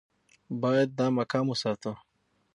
[0.61, 1.93] باید دا مقام وساتو.